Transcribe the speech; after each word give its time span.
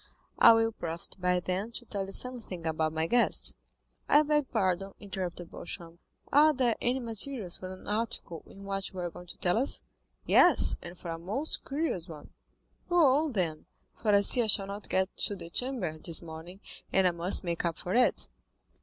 "I 0.39 0.53
will 0.53 0.71
profit 0.71 1.17
by 1.21 1.39
them 1.41 1.71
to 1.73 1.85
tell 1.85 2.07
you 2.07 2.11
something 2.11 2.65
about 2.65 2.91
my 2.91 3.05
guest." 3.05 3.55
"I 4.09 4.23
beg 4.23 4.49
pardon," 4.49 4.93
interrupted 4.99 5.51
Beauchamp; 5.51 5.99
"are 6.33 6.53
there 6.55 6.75
any 6.81 6.99
materials 6.99 7.57
for 7.57 7.71
an 7.71 7.87
article 7.87 8.41
in 8.47 8.63
what 8.63 8.89
you 8.89 8.97
are 8.97 9.11
going 9.11 9.27
to 9.27 9.37
tell 9.37 9.59
us?" 9.59 9.83
"Yes, 10.25 10.75
and 10.81 10.97
for 10.97 11.11
a 11.11 11.19
most 11.19 11.63
curious 11.63 12.09
one." 12.09 12.31
"Go 12.89 12.95
on, 13.25 13.33
then, 13.33 13.67
for 13.93 14.09
I 14.15 14.21
see 14.21 14.41
I 14.41 14.47
shall 14.47 14.65
not 14.65 14.89
get 14.89 15.15
to 15.17 15.35
the 15.35 15.51
Chamber 15.51 15.99
this 15.99 16.23
morning, 16.23 16.61
and 16.91 17.05
I 17.05 17.11
must 17.11 17.43
make 17.43 17.63
up 17.63 17.77
for 17.77 17.93
it." 17.93 18.27